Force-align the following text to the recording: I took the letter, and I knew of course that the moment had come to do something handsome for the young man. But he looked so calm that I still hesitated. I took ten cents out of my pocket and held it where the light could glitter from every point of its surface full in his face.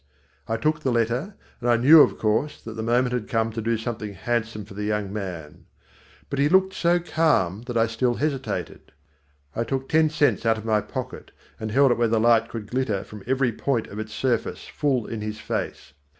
I 0.47 0.57
took 0.57 0.79
the 0.79 0.91
letter, 0.91 1.35
and 1.59 1.69
I 1.69 1.77
knew 1.77 2.01
of 2.01 2.17
course 2.17 2.59
that 2.63 2.73
the 2.73 2.81
moment 2.81 3.13
had 3.13 3.27
come 3.27 3.51
to 3.51 3.61
do 3.61 3.77
something 3.77 4.13
handsome 4.15 4.65
for 4.65 4.73
the 4.73 4.83
young 4.83 5.13
man. 5.13 5.65
But 6.31 6.39
he 6.39 6.49
looked 6.49 6.73
so 6.73 6.97
calm 6.99 7.61
that 7.67 7.77
I 7.77 7.85
still 7.85 8.15
hesitated. 8.15 8.93
I 9.55 9.63
took 9.63 9.87
ten 9.87 10.09
cents 10.09 10.43
out 10.43 10.57
of 10.57 10.65
my 10.65 10.81
pocket 10.81 11.29
and 11.59 11.69
held 11.71 11.91
it 11.91 11.99
where 11.99 12.07
the 12.07 12.19
light 12.19 12.49
could 12.49 12.65
glitter 12.71 13.03
from 13.03 13.21
every 13.27 13.51
point 13.51 13.85
of 13.89 13.99
its 13.99 14.11
surface 14.11 14.67
full 14.67 15.05
in 15.05 15.21
his 15.21 15.39
face. 15.39 15.93